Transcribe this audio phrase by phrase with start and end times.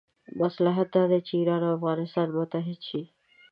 [0.41, 3.01] مصلحت دا دی چې ایران او افغانستان متحد شي.